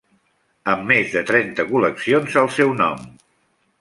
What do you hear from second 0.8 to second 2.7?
més de trenta col·leccions al